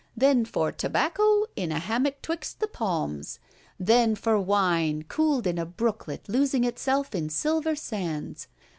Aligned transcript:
Then 0.17 0.45
for 0.45 0.71
tobacco 0.71 1.45
in 1.55 1.71
a 1.71 1.77
hammock 1.77 2.23
'twixt 2.23 2.59
the 2.59 2.65
palms! 2.67 3.37
Then 3.79 4.15
for 4.15 4.39
wine 4.41 5.03
cooled 5.03 5.45
in 5.45 5.59
a 5.59 5.65
brooklet 5.67 6.27
losing 6.27 6.63
itself 6.63 7.13
in 7.13 7.29
silver 7.29 7.75
sands! 7.75 8.47